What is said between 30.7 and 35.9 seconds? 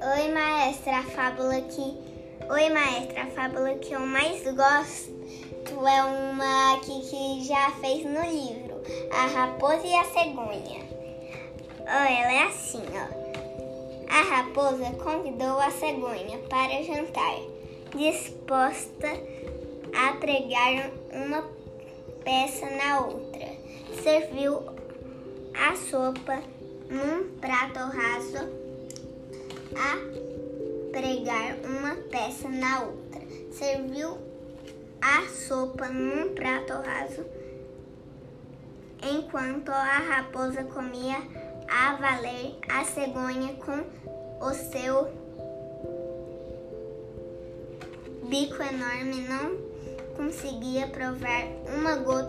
pregar uma peça na outra. Serviu a sopa